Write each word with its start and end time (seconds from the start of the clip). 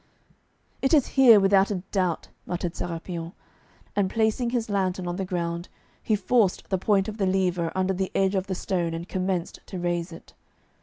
'It 0.81 0.95
is 0.95 1.09
here 1.13 1.39
without 1.39 1.69
a 1.69 1.83
doubt,' 1.91 2.29
muttered 2.47 2.73
Sérapion, 2.73 3.33
and 3.95 4.09
placing 4.09 4.49
his 4.49 4.67
lantern 4.67 5.05
on 5.07 5.17
the 5.17 5.23
ground, 5.25 5.69
he 6.01 6.15
forced 6.15 6.67
the 6.71 6.79
point 6.79 7.07
of 7.07 7.19
the 7.19 7.27
lever 7.27 7.71
under 7.75 7.93
the 7.93 8.11
edge 8.15 8.33
of 8.33 8.47
the 8.47 8.55
stone 8.55 8.95
and 8.95 9.07
commenced 9.07 9.59
to 9.67 9.77
raise 9.77 10.11
it. 10.11 10.33